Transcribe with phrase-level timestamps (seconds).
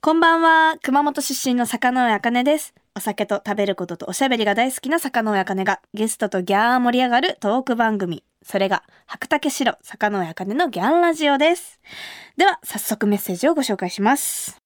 [0.00, 0.78] こんばんは。
[0.82, 2.72] 熊本出身の坂上茜です。
[2.94, 8.24] お酒と食べることとおしゃべりが大好きな坂上茜がゲストとギャー盛り上がるトーク番組。
[8.42, 11.78] それが白竹城坂上茜のギャンラジオです。
[12.38, 14.56] では早速メッセージをご紹介します。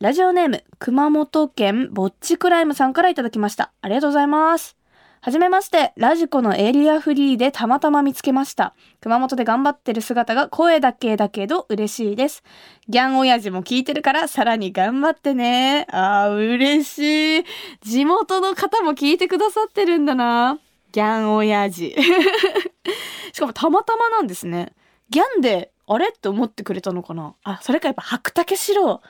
[0.00, 3.70] ラジオネーム熊本県ぼっちクライムさんからいただきました。
[3.82, 4.78] ありがとうございます。
[5.26, 8.76] はじめまして、ラジコのエリアフリーでたまたま見つけました。
[9.00, 12.44] 熊本で頑張ってる姿が声だけだけど嬉しいです。
[12.88, 15.88] ギャン親父も聞いてるからさらに頑張ってね。
[15.90, 17.44] あー嬉しい。
[17.82, 20.60] 地元の方も聞いてくださってるんだな。
[20.92, 21.96] ギャン親父。
[23.34, 24.74] しかもたまたまなんですね。
[25.10, 29.02] ギャンであれって思ってくれたのかなあ、それかやっぱ白竹城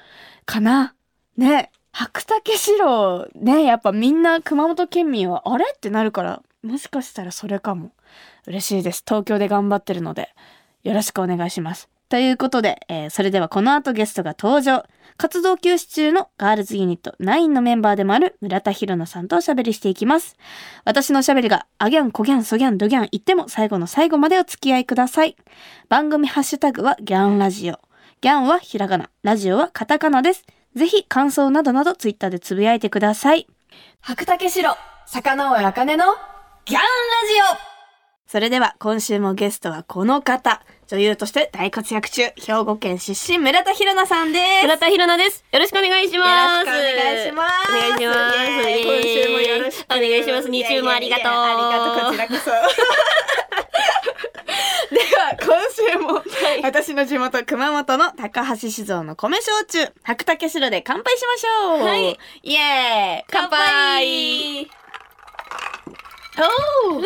[0.47, 0.95] かな
[1.37, 1.71] ね。
[1.99, 5.65] 白竹城ね、やっぱみんな熊本県民はあれ？
[5.75, 7.93] ってなるから、もしかしたらそれかも。
[8.47, 9.03] 嬉しいです。
[9.07, 10.35] 東京で頑張ってるので、
[10.83, 11.89] よろしくお願いします。
[12.11, 14.85] ということで、えーそれではこの後ゲストが登場。
[15.17, 20.37] 活動休止中のガールズユニット9のメンバーでもある村田ひろなさんとおしゃべりしていきます。
[20.85, 25.35] 私のおしゃべりがアギャン、コギャン、ソギャン、ドギャン言っても最後の最後までお付き合いください。
[25.89, 27.81] 番組ハッシュタグはギャンラジオ。
[28.21, 30.45] ギャンはひらがな、ラジオはカタカナです。
[30.77, 33.47] ぜひ感想などなどツイッターでつぶやいてください。
[34.03, 36.05] 白竹城、坂上茜の
[36.67, 36.85] ギャンラジ
[37.55, 37.77] オ
[38.27, 40.63] それでは今週もゲストはこの方。
[40.89, 44.63] 女優として大活躍中、兵庫県出身村田ひろなさんです。
[44.65, 45.45] 村田ひろなです。
[45.51, 46.67] よろしくお願いします。
[46.69, 48.37] よろしくお願いしますお願いします。
[48.85, 49.87] 今週もよろしく。
[49.87, 50.49] お願いします。
[50.51, 51.27] 二週もありがとう。
[51.27, 52.51] ありがとう、こちらこそ。
[54.91, 56.23] では、今週も、
[56.63, 61.85] 私の地元熊本の高橋酒造の米焼酎、白竹城で乾杯しましょう。
[61.85, 62.19] はい。
[62.43, 64.71] イエーイ乾杯
[66.39, 67.03] おー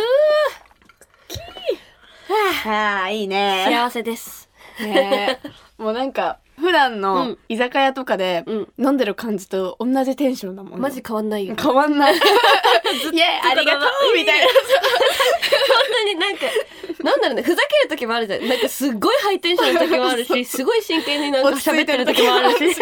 [2.69, 3.65] はあ、いいね。
[3.69, 4.51] 幸せです。
[4.81, 5.49] ねえ
[5.83, 10.79] もうなんか、普段うのん居酒屋とかでうん飲んでる感じと同じテンションだもんね。
[10.79, 11.55] マジ変わんないよ。
[11.61, 12.15] 変わんない。
[12.15, 12.23] イエーイ
[13.53, 14.47] ありがとうみたいな。
[14.47, 14.55] 本
[15.93, 16.47] 当になんか、
[17.03, 18.49] なんだろうね、ふざける時もあるじゃん。
[18.49, 22.75] なんかすっごいハイテンションの時もあるし、すごい真剣になんか喋ってる時もあるし。
[22.75, 22.81] そ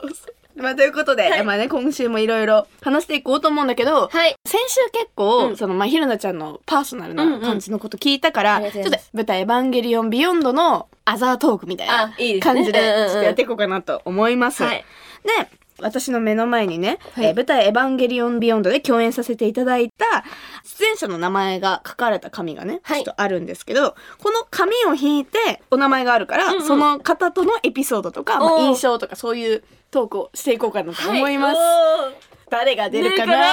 [0.00, 0.12] うそう。
[0.56, 4.34] まあ、ということで、まあね、今週もいろいろ話していこうと思うんだけど、はい。
[4.46, 14.62] 先週結構、うんその、まあ、ひろなちゃんのパーソナルうんなうん感じのこと聞いたから、ありがちょっととうございます舞台エヴァンゲリオンビヨンドのアザートークみたいな感じで、ちょっとやっていこうかなと思います。
[14.62, 14.84] はい。
[15.24, 15.48] で、
[15.80, 17.24] 私の目の前にね、はい。
[17.26, 20.24] えー舞台エヴァンゲリオンビヨンドで共演させていただいた
[20.62, 23.02] 出演者の名前が書かれた紙がね、はい。
[23.02, 26.66] ちょっとあるんですけど、この紙を引いてお名前があるから、うんうん。
[26.66, 31.56] その方とのエピソードとか、まあ、印象とかそういうトークをしていこうかなと思います。
[31.56, 32.14] はい。
[32.50, 33.48] 誰が出るかな、出るかな？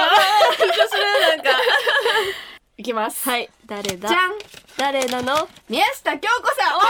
[0.54, 1.50] 緊張する、なんか。
[2.80, 3.28] いきます。
[3.28, 3.50] はい。
[3.66, 4.08] 誰だ？
[4.08, 4.30] じゃん
[4.78, 5.48] 誰なの？
[5.68, 6.84] 宮下京子さんおー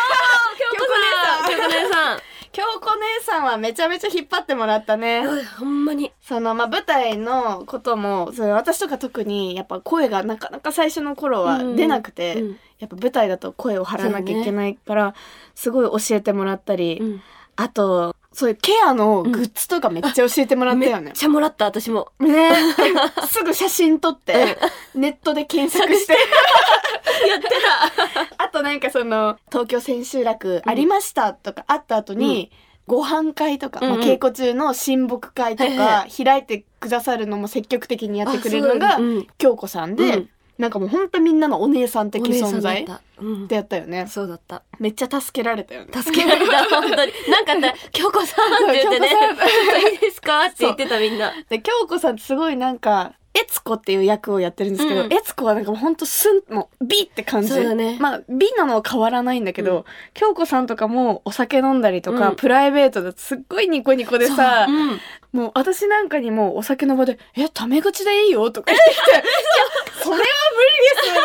[0.60, 2.18] 京子さん京子姉さん。
[2.52, 5.20] 京子姉さんはめちゃめちゃ引っ張ってもらったね。
[5.20, 6.12] うんほんまに。
[6.20, 15.14] そのまあ舞台のこともそれ私とか特にやっぱ声がなかなか最初の頃は出なくて、うんやっぱ舞台だと声を張らなきゃいけないから、
[15.54, 17.22] すごい教えてもらったり、うん
[17.56, 21.02] あとそういうケアのグッズとかめっちゃ教えてもらったよね。
[21.02, 21.12] めっ。
[21.12, 22.12] ちゃもらった、私も。
[22.20, 22.52] ね。
[23.28, 24.58] すぐ写真撮って、
[24.94, 26.12] ネットで検索して。
[27.26, 27.48] やって
[28.36, 28.36] た。
[28.44, 32.50] あとなんかその東京千秋楽ありましたとかあった後に、
[32.86, 33.98] ご飯会とか、うんうん。
[33.98, 38.98] まあ、稽古中の親睦会とか開いてくださるのも積極的にやってくれるのが
[39.36, 43.22] 京子さんで、うんなんかもうほんとみんなのお姉さん的存在だった。
[43.22, 43.48] うん。
[43.48, 44.06] てやったよね。
[44.08, 44.62] そうだった。
[44.80, 45.92] めっちゃ助けられたよね。
[45.92, 46.96] 助けられた、 本当に。
[46.96, 49.08] なんかあったら、 京子さんって言ってね、
[49.92, 51.32] いいですかって言ってたみんな。
[51.48, 55.12] で京子さんってすごいなんか悦子っていう役をやってるんですけど、うん。
[55.12, 57.50] 悦子はなんかもうほんとスンもう美って感じ。
[57.50, 57.96] そうだね。
[58.00, 59.84] まあ美なのは変わらないんだけど、うん。
[60.14, 62.36] 京子さんとかもお酒飲んだりとか、うん。
[62.36, 64.72] プライベートですっごいニコニコでさ、う。
[64.72, 65.00] ん。
[65.32, 69.22] もう私なんかにもお酒の場で「えタメ口でいいよ」とか言ってきて「い や
[70.08, 70.24] それは
[70.56, 71.20] 無理で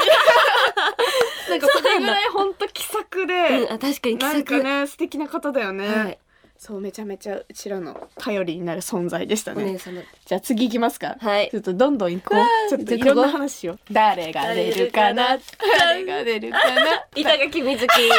[1.46, 4.62] す」 なんかそれぐらいほんと気さくで、うんあ確かに気なんさく。
[4.62, 6.20] かね素敵な方だよね、はい。
[6.66, 9.64] そうめちゃめちゃうちらの頼りになる存在でしたね。
[9.64, 10.02] お姉様。
[10.26, 11.18] じゃあ次行きますか。
[11.20, 11.50] はい。
[11.52, 12.70] ちょっとどんどん行こう。
[12.70, 13.78] ちょっといろんな話を。
[13.92, 15.38] 誰が出るかな？
[15.78, 17.06] 誰が出るかな？
[17.18, 17.90] 板垣みずき。
[17.90, 18.16] 板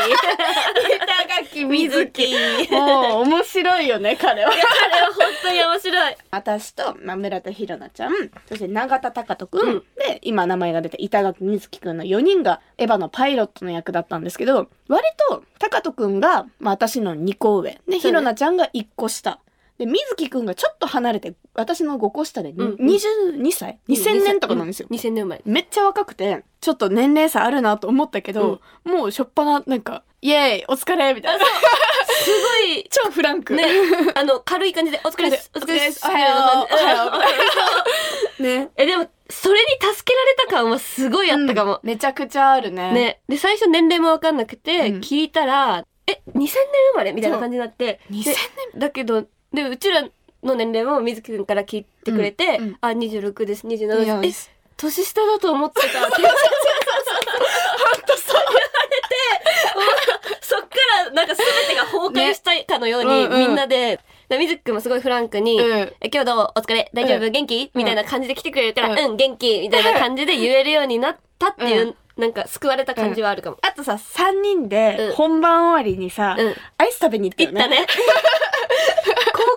[1.41, 2.35] 垣瑞希。
[2.71, 4.51] もう面白いよね彼は。
[4.51, 4.67] あれは
[5.15, 6.17] 本当に面白い。
[6.31, 8.13] 私と、まあ、村田ひろなちゃん
[8.47, 9.79] そして永田貴人くん、うん。
[9.97, 17.81] で今名前が出た板垣瑞希くんの4人がエヴァのパイロットの役だったんですけど割と貴人くんが、まあ、私の2個上。
[17.89, 19.41] でひろなちゃんが1個下。
[19.79, 25.43] で水木くんがちょっと離れて私の5個下で、うん22歳？2000年とかなんですよ、2000年生まれ。
[25.45, 31.45] めっちゃ若くてちょっと年齢差あるなと思ったけど、もうしょっぱななんか「イエーイお疲れ」みたいな。
[32.25, 32.87] すごい。
[32.91, 33.55] 超フランク。
[33.55, 33.65] ね、
[34.15, 35.51] あの、軽い感じで、お疲れです。
[35.55, 36.01] お疲れです。
[36.05, 36.73] おはよう。
[36.73, 37.21] みたいな感
[38.39, 38.71] じおね。
[38.77, 41.81] え、でも、それに助けられた感はすごいあったかも。
[41.83, 42.93] めちゃくちゃあるね。。
[42.93, 43.21] ね。
[43.29, 46.47] で、最初年齢もわかんなくて、うん聞いたら、え、2000年
[46.93, 47.13] 生まれ？
[47.13, 48.01] みたいな感じになって。
[48.11, 48.35] 2000で
[48.77, 50.03] だけど、で、うちら
[50.43, 54.51] の年齢も水木くんから聞いてくれて、うんうんあ、26です、27いやです。
[54.53, 55.97] え、年下だと思ってたって。
[55.99, 56.19] ほんと
[58.19, 58.37] そう。
[58.37, 58.59] 言われ
[60.29, 60.69] て、 そっか
[61.07, 65.93] らなんか全てが崩壊したかのように、みんなで、で水木くんもすごいフランクに、うん。
[66.01, 67.33] え今日どうお疲れ大丈夫、うん。
[67.33, 67.71] 元気？
[67.75, 69.61] みたいな感じで来てくれたら、ううんん、元気？
[69.61, 73.59] みたいな感じで言えるようになったっていう、なんか救われた感じはあるかも。
[73.63, 75.15] あとさ、3人でうん。
[75.15, 76.55] 本番終わりにさ、うん。
[76.79, 77.61] アイス食べに行ったよね。
[77.61, 77.87] 行ったね。
[79.33, 79.49] 高校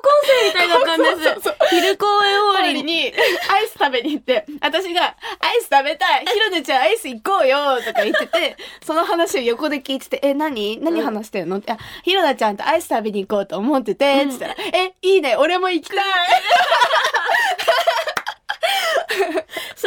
[0.42, 1.24] 生みたいな感じです。
[1.24, 1.56] そうそうそう。
[1.70, 3.14] 昼公演終わりに。
[3.50, 6.26] アイス食べに行って、私がアイス食べたい。
[6.26, 10.80] ひろねちゃんアイス行こうよとか言ってて、 その話を横で聞いてて、え、何？
[10.82, 11.58] 何話してんの？
[11.58, 14.32] って、あ、ひろなちゃんとアイス食べに行こうと思ってて、うん。
[14.32, 15.98] つったら、え、いいね、俺も行きたい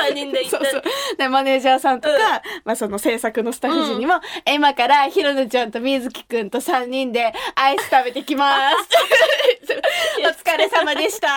[0.09, 0.71] 3人で行った。
[0.71, 0.83] そう。
[1.19, 4.15] で、マネージャーさんとか、まあその制作のスタッフ陣にも、
[4.45, 8.77] え今からひろねちゃんとみずきくんと3人でアイス食べてきます。
[10.21, 11.29] お疲れ様でした。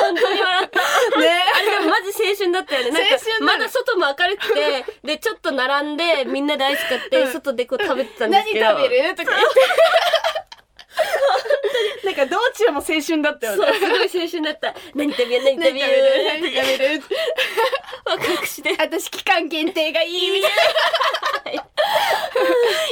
[0.00, 0.80] 本当に笑った。
[1.20, 2.90] ねあれでもマジ青春だったよね。
[2.90, 8.76] なんかまだ外も明るくて、で、ちょっと並んで、みんなでアイス買って、うん外でこう食べてたんで何食すけど。
[8.76, 9.14] べる？
[9.14, 9.60] とか言って。
[12.04, 13.78] なんか道中も青春だったよそう、ね。
[13.78, 14.74] すごい青春だった。
[14.94, 17.02] 何食べる何食べる何食べる何食べる
[18.04, 18.76] ワクワクして。
[18.80, 21.62] 私期間限定がいいみたいな。
[21.62, 21.64] い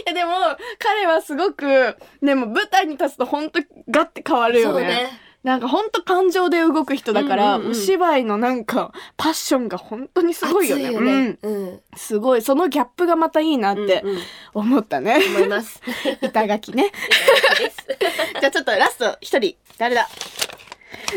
[0.06, 0.32] やでも
[0.78, 5.25] 彼はすごくでも舞台に立つと本当ガッて変わるよね。
[5.46, 10.90] なんか本当感情で動く人だから、うんうんうんお芝居のなんかパッションが本当にすごいよね。
[10.90, 11.80] 熱うん、うん。
[11.94, 14.22] すごいそのギャップがまたいいなってうんうん
[14.54, 15.20] 思ったね。
[15.24, 15.80] 思います。
[16.20, 16.90] 板垣ね。
[18.40, 20.08] じゃあちょっとラスト一人誰だ？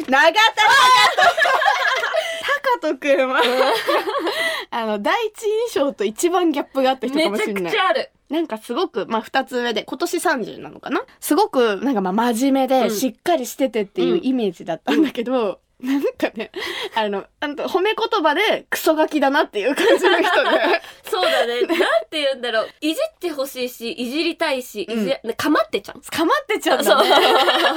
[0.07, 0.39] 長田
[2.81, 3.41] 高人くんは
[4.69, 8.11] あの第一印象と一番ギャップがあった人かもしめちゃくれないちゃある。
[8.29, 11.03] なんかすごくまあ二つ上で今年30なのかな？
[11.19, 12.91] すごくなんかまあ真面目でうん。
[12.91, 14.25] しっかりしててっていううん。
[14.25, 16.51] イメージだったんだけど、なんかね
[16.93, 20.81] あのあの褒め言葉でクソガキだなっていう感じの人で。
[21.09, 21.61] そうだね。
[21.61, 21.77] なん
[22.09, 22.69] て言うんだろう。
[22.81, 26.01] いじってほしいし、いじりたいし、いじ、かまってちゃん。
[26.01, 27.15] かまってちゃうんだね。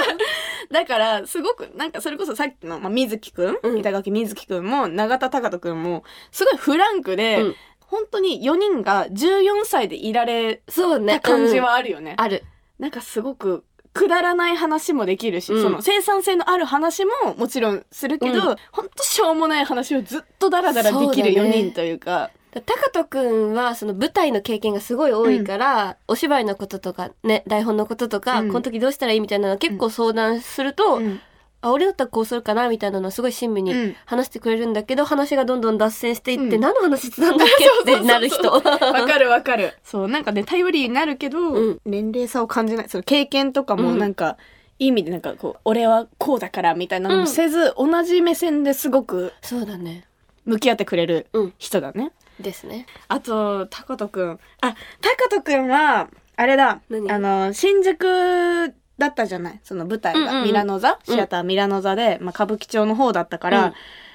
[0.71, 3.79] だから、すごく、なんかそれこそさっきの、まあ、水木くん、うん。
[3.79, 7.57] 板垣水木くんも、永田隆人くんも、すごいフランクで、うん
[7.93, 11.21] 本当に4人が14歳でいられそうね。
[11.21, 12.15] た感じうんはあるよね。
[12.17, 12.43] ある。
[12.79, 15.63] なんかすごく、くだらない話もできるし、うん。
[15.63, 18.57] その生産性のある話ももちろんするけど、うん。
[18.73, 21.63] ほんとしょうもない話をずっとダラダラできる4そうだね。
[21.65, 28.49] 人というか、タカトくんはその舞台の経験がすごい多いから、お芝居のこととかね台本のこととか、うん。
[28.49, 31.21] この時どうしたらいいみたいなの結構相談すると、うん
[31.63, 37.49] あ俺だったらこうするかなみたいなのをすごい親身にうん話してくれるんだけど、話がどんどん脱線していって、うん何の話してたんだっ
[37.85, 38.51] けって なる人。
[38.51, 39.73] わかるわかる。
[39.85, 42.89] そう、なんかね、頼りになるけど、うん年齢差を感じない。
[42.89, 44.37] その経験とかもうんなんか、
[44.79, 50.05] いい意味でなんかこう、俺はこうだからみたいなのもせず、同じ目線ですごくそうだね。
[50.45, 51.53] 向き合ってくれるうん。
[51.59, 52.11] 人だね。
[52.41, 52.87] ですね。
[53.07, 54.41] あと、タカトくん。
[54.61, 57.09] あ、タカトくんは、あれだ、何？
[57.13, 59.61] あの、新宿だったじゃない？
[59.65, 60.99] その舞台が、ミラノ座？
[61.07, 61.15] うん。
[61.15, 63.73] シアターミラノ座で、まあ、歌舞伎町の方だったから、うん。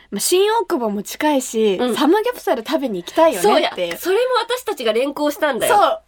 [0.10, 1.96] まあ、新大久保も近いし、うん。
[1.96, 3.98] サムギョプサル食べに行きたいよねって。。
[3.98, 5.75] それも私たちが連行したんだよ。
[5.75, 6.01] そう。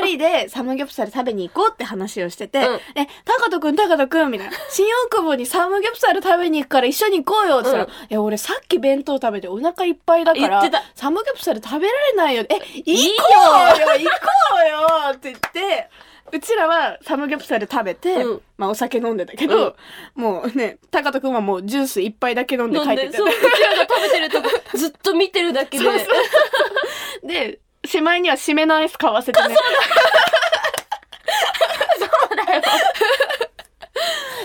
[0.00, 2.74] 二人で サムギョプサル食べに行こうって話をしてて、うん。
[2.94, 4.52] え、タカトくん、タカトくん、みたいな。
[4.70, 7.90] 新大久保にサムギョプサル食べに行くから一緒に行こうよって言ったら、うん。
[7.90, 12.44] いや、俺さっき弁当食べてお腹いっぱいだから言ってた、サムギョプサル食べられないよ。
[12.48, 13.12] え、行いいよ。
[13.24, 13.32] こ
[13.74, 14.26] うよ行こ
[14.64, 15.90] うよって言って、
[16.32, 19.76] うちらはサムギョプサル食べて、うんまあお酒飲んでたけど、
[20.14, 25.84] もうね、タカトくんはもうジュース一杯だけ飲んで飲んで、帰っててそう、うちらが食べてるとこ、ずっと見てるだけで。
[25.84, 26.04] そうそ
[27.24, 29.54] うで、しまいには締めのアイス買わせてね。
[31.98, 32.62] そうだよ。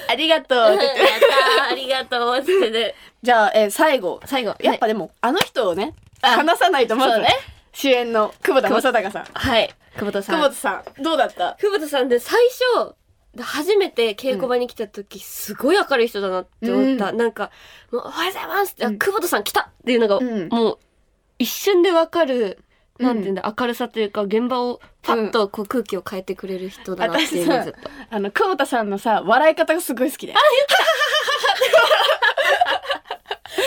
[0.09, 1.25] ありがとうやったって言って。
[1.25, 2.95] ーありがとうってね。
[3.23, 4.19] じゃあ、えー最後。
[4.25, 4.55] 最後。
[4.59, 7.29] やっぱでも、あの人をね、あ話さないとまず、そうね
[7.73, 9.25] 主演の久保田正孝さん。
[9.33, 9.69] はい。
[9.97, 10.35] 久保田さん。
[10.35, 11.57] 久保田さん、どうだった？
[11.59, 12.39] 久保田さんで最
[12.77, 12.95] 初、
[13.41, 17.11] 初めて稽古場に来た時、すごい明るい人だなって思った。
[17.11, 17.51] うなんか、
[17.91, 20.79] もうおはようございますって、あうん久保田さん来たっていうのが、うんもう、
[21.39, 22.57] 一瞬でわかる、
[22.99, 27.89] うんなんていうんだ、明るさというか、現場をパッとこう空気を変えてくれる人だなっていうイメージだった。
[28.15, 30.35] あの、久保田さんのさ、笑い方がすごい好きで。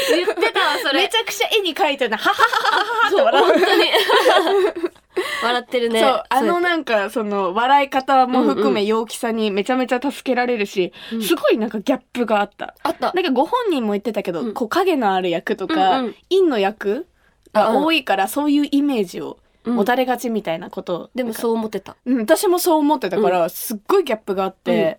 [0.08, 1.02] 言ってたわ、それ。
[1.02, 2.44] めちゃくちゃ絵に描いてるな、ははは
[2.76, 3.46] はははって笑う。
[3.46, 4.94] 本当に。
[5.42, 6.00] 笑ってるね。
[6.00, 12.74] そう、あのなんか、その、笑い方も含うんめ陽気さにめちゃめちゃ助けられるし、うんすごいなんかギャップがあった。
[12.82, 13.12] あった。
[13.12, 17.06] なんかご本人も言ってたけど、うんこう影のある役とか、うんうん陰の役
[17.52, 21.10] が多いから、そういうイメージをうん持たれがちみたいなことを。
[21.14, 21.96] でもそう思ってた。
[22.04, 24.98] うん、私もそう思ってたから、すっごいギャップがあって、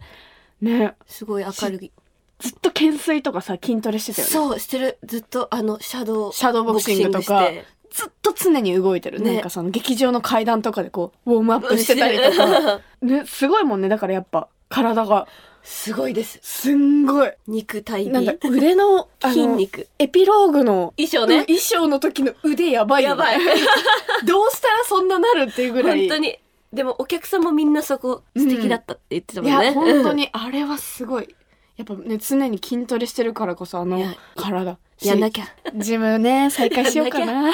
[0.61, 1.91] ね、すごい明るい。
[2.39, 4.33] ずっと懸垂とかさ、筋トレしてたよね。
[4.33, 4.97] そう、してる。
[5.03, 6.33] ずっと、あの、シャドウ。
[6.33, 7.49] シャドーボクシングとか
[7.95, 9.21] ずっと常に動いてる。
[9.21, 12.81] ねなんかその劇場の階段とかでこう、ウォームアップしてたりとか。
[13.01, 13.87] ね、すごいもんね。
[13.87, 15.27] だからやっぱ、体が、
[15.63, 16.39] すごいです。
[16.43, 17.31] すんごい。
[17.47, 18.49] 肉体なん美か。
[18.49, 19.87] 腕の、 筋肉。
[19.97, 21.45] エピローグの、衣装ね。
[21.45, 23.03] 衣装の時の腕やばい。
[23.03, 23.39] やばい。
[24.27, 26.01] どうしたらそんななるっていうぐらい。
[26.01, 26.37] 本当に。
[26.73, 29.63] でもお客さんもみんなそこ素敵だったって言ってたもんね。
[29.63, 31.33] いや、 本当に、あれはすごい。
[31.77, 34.03] やっぱね、常に筋トレしてるからこそ、あの
[34.35, 34.77] 体。
[35.03, 35.45] やんなきゃ。
[35.75, 37.51] ジムね、再開しようかやな。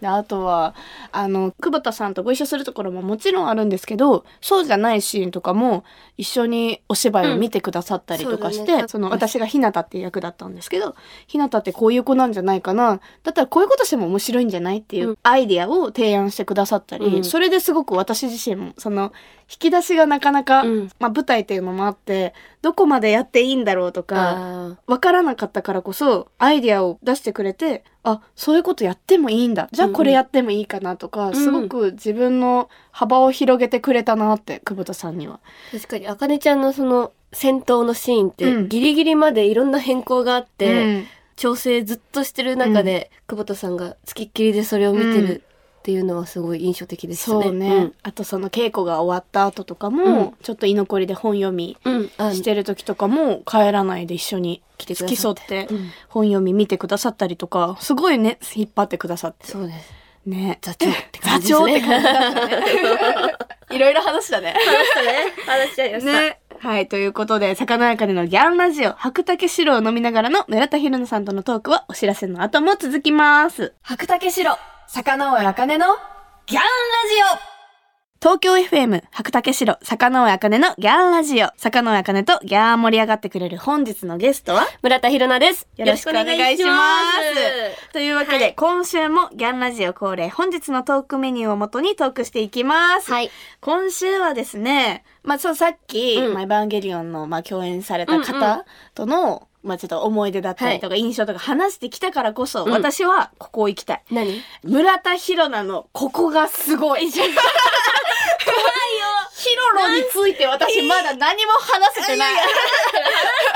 [0.00, 0.74] であとは、
[1.10, 5.84] あの、久保田さんとご一緒するところももちろんあるんですけど、そうじゃないシーンとかも
[6.16, 8.88] 一緒にお芝居を見てくださったりとかして、うんそね。
[8.88, 10.94] その私がひなたっていう役だったんですけど、
[11.26, 13.00] ひなたってこういう子なんじゃないかな。
[13.22, 15.18] だったらこういうことしても面白いんじゃないっていううん。
[15.22, 17.24] アイディアを提案してくださったり、うん。
[17.24, 19.12] それですごく私自身も、その、
[19.50, 20.90] 引き出しがなかなか、うん。
[20.98, 29.68] まあ舞台っていうのもあって、どこまでやっていいんだろうとか、あわからなかったからこそ、アイディアを出してくれて、あ、そういうことやってもいいんだ。
[29.70, 31.34] じゃあこれやってもいいかなとか、ん。
[31.34, 35.40] すごく自分の幅を広げてくれたなって、久保田さんには。
[35.72, 38.68] ー確かに、あかねちゃんのその戦闘のシーンってうん。
[38.68, 41.06] ギリギリまでいろんな変更があって、うん。
[41.36, 45.42] 調整ずっとしてる中で、久保田さんが付きっきりでそれを見てる
[45.88, 47.42] っていうのはすごい印象的でしたね。
[47.44, 51.96] そうね、あとその稽古が終わった後とかも、うんちょっと居残りで本読みうん。
[51.96, 52.10] うん。
[52.18, 59.46] あしてる時とかも帰らないで一緒に来て付さってき添ってうん本読み見てくださったりとか、すごいね、引っ張ってくださって。
[59.46, 59.94] そうです。
[60.26, 60.58] ね。
[60.60, 61.80] 座長って感じですね。
[61.80, 62.46] 座長って感じだった
[63.26, 63.34] ね。
[63.72, 64.54] いろいろ話したね。
[64.54, 65.32] 話したね。
[65.46, 66.12] 話しちゃいました。
[66.12, 66.38] ね。
[66.58, 66.88] はい。
[66.88, 73.72] ということで、魚やかねのギャンラジオ、白竹白を飲みながらの村田ひろなさんとのトークはお知らせの後も続きます。
[73.80, 74.77] 白竹城。
[74.90, 75.84] 魚尾あかねの
[76.46, 77.58] ギャンラジオ
[78.22, 85.68] 東京 FM 白竹城魚尾あかねのギャンラジオ魚尾あかねとギャー盛り上がってくれる本日のゲストは村田ひろなです。
[85.76, 86.72] よろしくお願いしま
[87.12, 87.92] す。
[87.92, 93.12] というわけで、はい今週もギャンラジオ恒例本日のトークメニューをもとにトークしていきます。
[93.12, 93.30] はい。
[93.60, 98.64] 今週はですね、まあ、そうさっき、うんまあ、エヴァンゲリオンの、まあ、共演されたうんう方
[98.94, 104.02] との、まあ、ちょっと思い出だったりとか、印象とか話してきたからこそ、うん私はここ行きたい。
[104.10, 104.40] 何？
[104.62, 107.10] 村田ひろなのここがすごい。
[107.10, 107.34] 怖いよ。
[109.38, 112.34] ヒロロについて私まだ何も話せてない。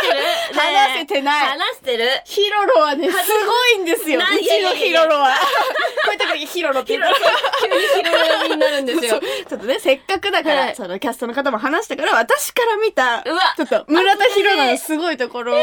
[0.55, 1.41] 話せてない。
[1.47, 4.21] 話してるヒロロはね、すごいんですよ。
[4.21, 5.31] うちのヒロロは。
[5.31, 7.13] こういうとこにヒロロって言う
[7.63, 9.21] 急にヒロロになるんですよ。
[9.49, 13.23] ちょっとね、せっかくだから、はいそのキャストの方も話したから、私から見た、
[13.57, 15.61] ちょっと村田ひろなのすごいところを、ち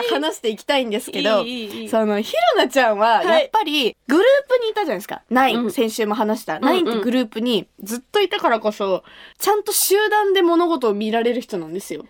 [0.00, 1.44] ょっと話していきたいんですけど、
[1.90, 5.22] その、ひろなちゃんは、はいやっぱり、グループにいたじゃないですか。
[5.30, 6.58] ナイン、うん先週も話した。
[6.58, 9.04] んナインってグループにずっといたからこそ、
[9.38, 12.04] ちゃんと集団で物事を見られる人なんですよ。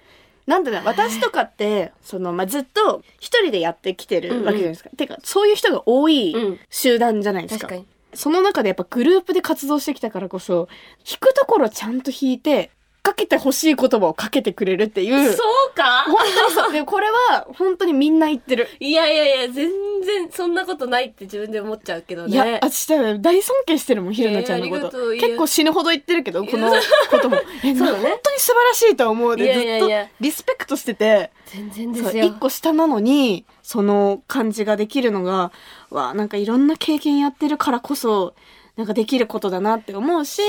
[0.50, 4.90] なんでだ、私とかって、その、まあ、ずっと一人でやってきてるわけじゃないですか。
[4.90, 7.68] てか、そういう人が多いうん集団じゃないですか。
[7.68, 7.86] 確かに。
[8.14, 10.68] その中でやっぱグループで活動してきたからこそ、
[11.08, 15.32] 弾くところちゃんと弾いて、かけてほしい言葉をかけてくれるっていう。
[15.32, 15.42] そ
[15.72, 16.04] うか？
[16.06, 16.72] 本当にそう。
[16.74, 18.68] で、これは本当にみんな言ってる。
[18.78, 19.70] いやいやいや、全
[20.02, 22.32] 然そんなことないって自分で思っちゃうけどね。
[22.32, 25.20] いや、私多分大尊敬してるもん、ひるなちゃんのことうと。
[25.20, 26.70] 結構死ぬほど言ってるけど、この
[27.10, 27.36] ことも。
[27.64, 32.24] え、そうだね本当に素晴らしいと思うで、ずっとリスペクトしてて、全然ですよ。
[32.24, 35.52] 一個下なのに、その感じができるのが、
[35.90, 38.34] わあなんかいろんな経験やってるからこそ、
[38.76, 40.42] なんかできることだなって思うし、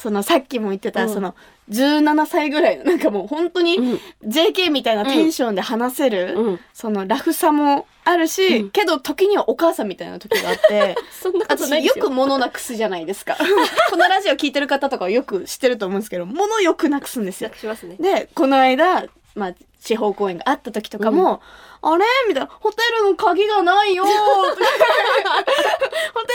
[0.00, 1.34] そのさっきも言ってた、うんその
[1.70, 6.60] 17歳ぐらいのなんかもう本当にうん JK みたいなテンションで話せる、うん。
[6.72, 12.04] そのラフさもあるし、うんけど時にはお母さんみたいな時があって、 そんなことない私よですよ。
[12.06, 13.36] く物なくすじゃないですか。
[13.90, 17.54] このラジオ聞いてる方とかはよく知ってると思うんですけど、物よくなくすんですよな。
[17.54, 17.96] くしますね。
[18.00, 19.04] で、この間、
[19.34, 21.40] まあ、地方公演があった時とかも、
[21.82, 22.04] あれ？
[22.28, 24.10] みたいな、ホテルの鍵がないよ ホ
[24.54, 24.60] テ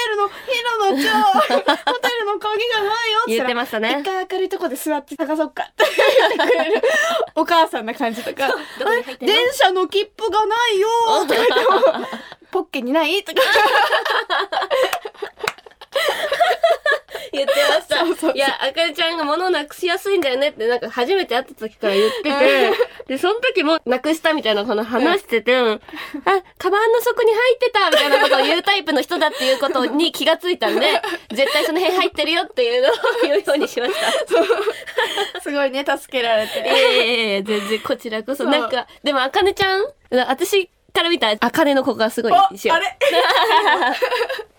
[0.09, 0.33] ルの、ひ
[0.63, 3.19] ろのちゃん、ホテルの鍵がないよ。
[3.27, 3.97] 言ってましたね。
[4.01, 5.63] 一回明るいとこで座って探そうか。
[5.63, 5.83] って
[6.17, 6.81] 言ってくれる。
[7.35, 8.47] お母さんな感じとか、
[9.19, 10.87] 電車の切符がないよ
[11.27, 11.53] とか言って
[11.99, 12.07] も、
[12.51, 13.23] ポッケにない？
[13.23, 13.41] とか、
[17.31, 17.45] 言
[18.03, 18.21] ってました。
[18.21, 22.73] そうそうそういや、あかりちゃんが物をなくしやすいんだよねって、なんか初めて会った時から言ってて、
[23.07, 25.79] で、その時もなくしたみたいなこの話してて、あ、
[26.57, 32.91] カバンの底に入ってたみたいなことを言うタイプの人だっていうことに気がついたんで、絶対その辺入ってるよっていうのを
[33.23, 35.41] 言うようにしました。
[35.41, 38.45] すごいね助けられいやいやいや全然こちらこそ。
[38.45, 39.83] なんか、でも、あかねちゃん
[40.27, 42.73] 私から見たら、あかねの子がすごい一緒。
[42.73, 42.97] あれ？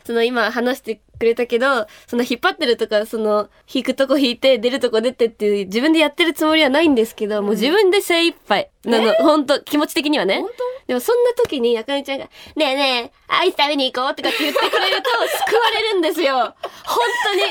[0.06, 10.50] その今話してくれたけど、その引っ張ってるとか、その引くとこ引いて出るとこ出てっていう自分でやってるつもりはないんですけど、もう自分で精一杯なの、本当気持ち的にはね本。
[10.86, 15.10] でもそんな時にあかねちゃんが、ねえねえ、アイス食べに行こうとかって言ってくれると
[15.48, 16.36] 救われるんですよ。
[16.36, 16.54] 本
[17.24, 17.42] 当に。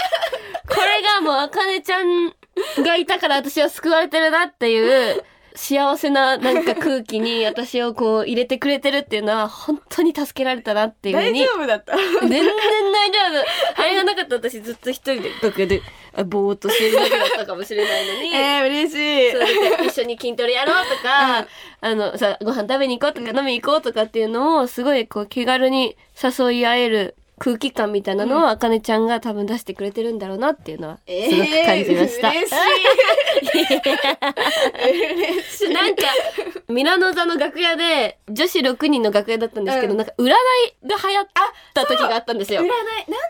[0.70, 2.34] これがもうあかねちゃん
[2.77, 5.24] がいたから私は救われてるなっていう、
[5.55, 11.95] 幸せななんか空気に 私をこう入れてくれてるっていうのは本当に助けられたなっていうふう大に丈夫だった。
[11.95, 13.39] 全然大丈
[13.77, 13.81] 夫。
[13.81, 15.81] あれがなかったら私ずっと一人で楽屋で
[16.13, 18.29] あぼーっとしてるだけだったかもしれないのに。
[18.35, 19.31] えー、嬉しい。
[19.31, 21.47] そ一緒に筋トレやろうとか、
[21.81, 32.34] あのさご飯食べに行こうとか飲みに行こうとかっていうのをすごいこう気軽に誘い合える空気感みたいなのをあかねちゃんが多分出してくれてるんだろうなっていうのはすごく感じました。
[32.34, 32.46] えー
[35.74, 36.04] なんか、
[36.70, 39.98] ミラノ座の楽屋で、女子6人の楽屋だったんですけど、うん。
[39.98, 41.27] なんか占いが流行っ
[41.74, 42.62] た時があったんですよ。
[42.62, 42.68] 占い。
[42.68, 42.77] なん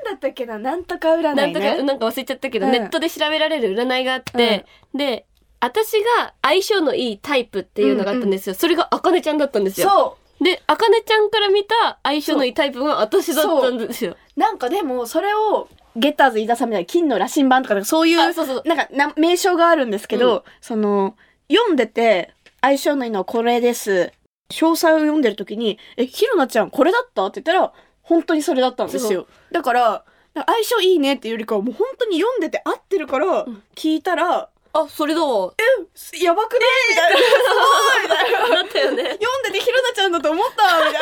[0.04, 0.60] だったっけな？
[0.60, 1.36] なんとか占いね。
[1.36, 2.72] なんとか、なんか忘れちゃったけど、うん。
[2.72, 5.26] ネットで調べられる占いがあって、で、
[5.60, 8.56] 私が相性のいいタイプっていうのがあったんですよ。
[8.56, 10.18] それがあかねちゃんだったんですよ。
[10.40, 14.18] そで、あかねちゃんから見た相性のいいタイプが私だったんですよ。
[14.36, 14.40] う。
[14.40, 18.64] なんかでもそれをゲッターズ飯田さんみたいな金の羅針盤とかそういうあ、そうそう。
[18.66, 21.16] なんかな名称があるんですけど、その
[21.50, 24.12] 読んでて相性のいいのはこれです。
[24.52, 27.74] 詳細を読んでる時に「えひろなちゃんこれだった?」って言ったら
[28.04, 29.26] 本当にそれだったんですよ。
[29.52, 30.04] だから
[30.36, 33.64] 相性いいねっていうよりかはもう本当に読んでて合ってるからん。
[33.76, 35.54] 聞いたらあ、それだわ。
[36.22, 39.04] 「やばくね?」みたいな「すごい!」みたいなだったよね。
[39.22, 41.00] 読んでてひろなちゃんだと思ったみたいな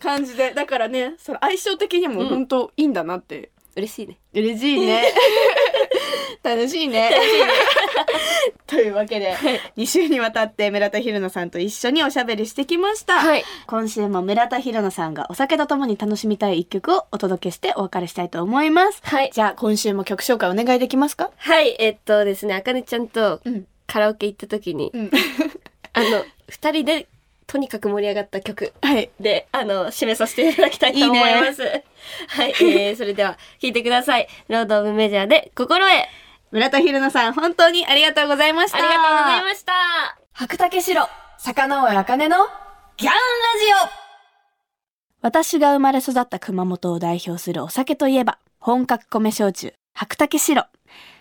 [0.00, 4.18] 感じでだからねその相性的にも本当いいんだなって、嬉しいね。
[4.34, 5.12] 嬉しいね
[6.42, 7.10] 楽しいね。
[8.66, 9.36] というわけで
[9.76, 13.44] 2週にわたって村田ひろなさんと一緒におしゃべりしてきました、はい。
[13.66, 19.00] 今週も村田ひろなさんがお酒とともに楽しみたい一曲をお届けしてお別れしたいと思います。
[19.02, 19.30] はい。
[19.32, 21.30] じゃあ今週も曲紹介お願いできますか？
[21.36, 23.66] はい、えっとですね、あかねちゃんとうん。
[23.86, 25.10] カラオケ行った時に、うん。
[25.94, 27.08] あの、二人で
[27.50, 31.62] とにかく盛り上がった曲はいで、あの、締めさせていただきたいと思います。
[31.62, 34.28] はい、 えー、それでは聴いてください。
[34.46, 36.08] ロード・オブ・メジャーで心へ。
[36.52, 39.72] 村田ひろなさん本当にありがとうございましたありがとうございました。
[40.32, 41.08] 白竹城、
[41.38, 42.36] 坂上茜の
[42.96, 43.18] ギャンラ
[43.82, 43.90] ジオ
[45.22, 50.66] 私が生まれ育った熊本を代表するお酒といえば、本格米焼酎、白竹白。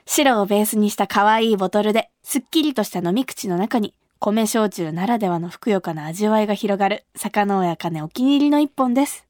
[0.06, 9.26] 白をベースにした可愛いボトルで、すっきりとした飲み口の中に、米焼酎ならではのふくよかな味わいが広がる、坂上茜お気に入りの一本です。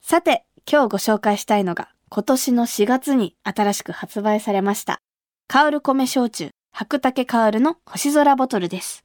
[0.00, 5.00] さて、今日ご紹介したいのが、今年の4月に新しく発売されました、
[5.48, 9.04] 香る米焼酎、白竹香るの星空ボトルです。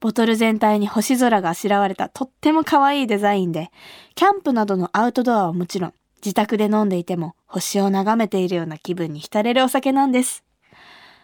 [0.00, 3.70] ボトル全体に星空があしらわれたとっても可愛いデザインで、
[4.14, 10.45] キャンプなどのアウトドアはもちろん、自宅で飲んでいても星を眺めているような気分に浸れるお酒なんです。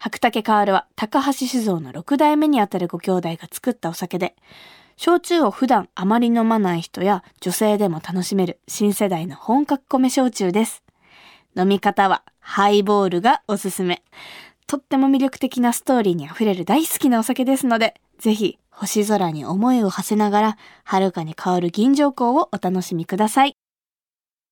[0.05, 4.35] 白竹香るは高橋酒造の6代目にあたるご兄弟が作ったお酒で、
[4.97, 10.83] 焼酎を普段あまり飲まない人や女性でも楽しめる新世代の本格米焼酎です。
[11.57, 14.03] 飲み方はハイボールがおすすめ。
[14.67, 23.55] とっても魅力的なストーリーにあふれる大好きなお酒ですので、ぜひ星空に思いを馳せながら、遥かに香る銀条香をお楽しみください。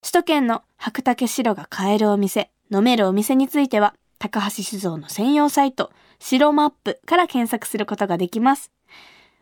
[0.00, 8.70] 首都圏の白竹白が買えるお店、飲めるお店については、高橋酒造の専用サイト、白マップから検索することができます。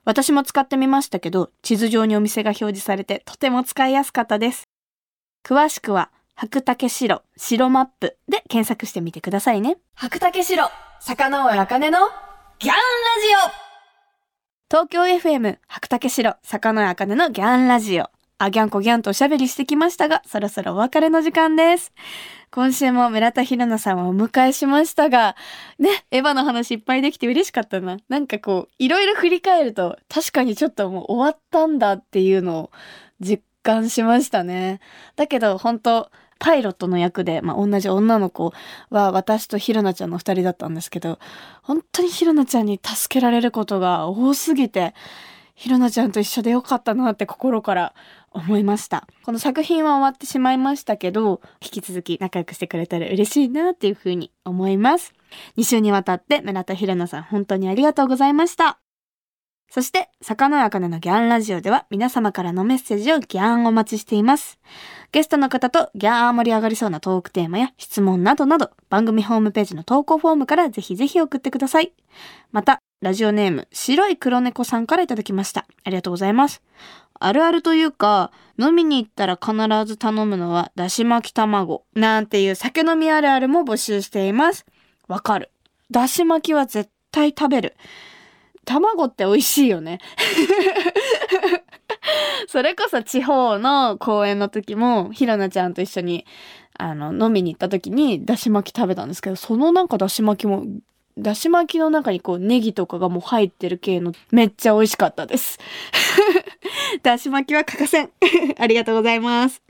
[0.05, 4.69] 私も使ってみましたけど、地図上にお店が表示されてとても使いやすかったです。
[5.45, 9.79] 詳しくは、白竹白、白マップで検索してみてくださいね。
[9.97, 11.99] 白竹白、坂上茜の
[12.61, 12.79] ギャンラ
[13.51, 13.63] ジ
[14.77, 18.18] オ東京 FM 白竹城坂上茜のギャンラジオ。
[18.41, 21.93] あギャンコギャンとおしゃべりしてきましたが、そろそろお別れの時間です。
[22.53, 25.35] 今週も村田ひろなさんをお迎えしましたが、
[25.81, 27.97] ね、エヴァの話いっぱいできて嬉しかったな。
[28.09, 32.71] なんかこう、いろいろ振り返ると、確かにちょっともう終わったんだっていうのを
[33.19, 34.79] 実感しましたね。
[35.17, 38.53] だけど本当パイロットの役で、まあ、同じ女の子
[38.91, 41.19] は私とひろなちゃんの二人だったんですけど、
[41.63, 44.95] 本当にひろなちゃんに助けられることが多すぎて、
[45.59, 47.93] ひろなちゃんと一緒でよかったなって心から
[48.31, 49.09] 思いました。
[49.25, 55.15] この作品は終わってしまいましたけど、引き続き仲良くしてくれたら嬉しいなっていうふうに思います。
[55.57, 58.79] 2週にわたって村田ひろなさん本当にありがとうございました。
[59.69, 64.61] そして、坂野茜のギャンラジオでは皆様からのメッセージをギャンお待ちしています。
[65.11, 71.93] ゲストの方とギャー盛り上がりそうなトークテーマや質問などなど、番組ホームページの投稿フォームからぜひぜひ送ってください。
[72.53, 75.67] また、ラジオネーム、白い黒猫さんからいただきました。
[75.85, 76.63] ありがとうございます。
[77.21, 79.55] あるあるというか、飲みに行ったら必
[79.87, 81.85] ず頼むのは、だし巻き卵。
[81.95, 84.67] なんていう酒飲みあるあるも募集しています。
[85.07, 85.51] わかる。
[85.93, 87.77] だし巻きは絶対食べる。
[88.65, 90.01] 卵って美味しいよね。
[92.49, 96.27] それこそ地方の公演の時も、ひろなちゃんと一緒に、
[96.77, 100.65] あの、飲みに行った時に、だし巻き食べたんですけど、そのなんかだし巻きも、
[101.19, 105.59] だし巻きの中にこう、ネギとかがもう入ってる系の、めっちゃ美味しかったです。
[107.03, 108.11] だし巻きは欠かせん。
[108.59, 109.63] ありがとうございます。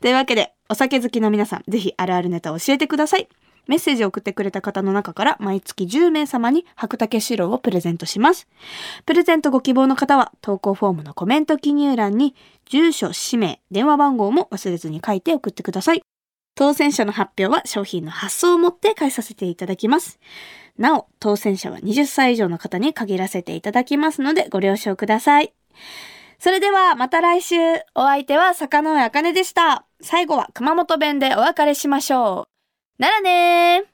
[0.00, 3.28] というわけで、お酒好きの皆さん、ぜひあるあるネタを教えてください。
[3.66, 8.48] メッセージを送ってくれた方の中から毎月10名様に白竹白をプレゼントします。
[9.06, 12.34] プレゼントご希望の方は投稿フォームのコメント記入欄に
[12.66, 16.02] 住所、氏名、電話番号も忘れずに書いて送ってください。
[16.60, 20.20] 当選者の発表は商品の発送をもって返させていただきます。
[20.76, 25.54] なお、当選者は20歳以上の方に限らせていただきますのでご了承ください。
[26.38, 27.56] それではまた来週、
[27.94, 29.86] お相手は坂上茜でした。
[30.02, 32.46] 最後は熊本弁でお別れしましょ
[32.98, 33.02] う。
[33.02, 33.84] ならね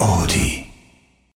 [0.00, 0.51] ー。